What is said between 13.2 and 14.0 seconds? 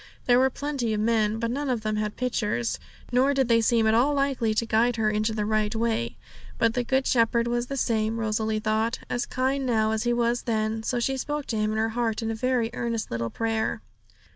prayer.